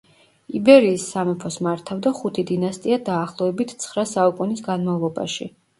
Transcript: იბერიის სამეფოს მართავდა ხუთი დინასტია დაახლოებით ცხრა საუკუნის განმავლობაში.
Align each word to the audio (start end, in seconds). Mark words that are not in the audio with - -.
იბერიის 0.59 1.05
სამეფოს 1.15 1.57
მართავდა 1.67 2.15
ხუთი 2.21 2.47
დინასტია 2.53 2.99
დაახლოებით 3.11 3.79
ცხრა 3.87 4.11
საუკუნის 4.17 4.71
განმავლობაში. 4.73 5.55